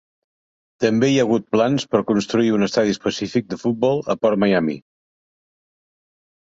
També 0.85 1.09
hi 1.11 1.19
ha 1.19 1.25
hagut 1.27 1.45
plans 1.57 1.85
per 1.91 2.01
construir 2.13 2.51
un 2.57 2.69
estadi 2.69 2.97
específic 2.99 3.53
de 3.53 3.63
futbol 3.67 4.05
a 4.17 4.21
PortMiami. 4.25 4.81